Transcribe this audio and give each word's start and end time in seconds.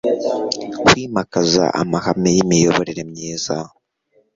kwimakaza 0.85 1.63
amahame 1.81 2.29
y'imiyoborere 2.35 3.01
myiza 3.11 3.55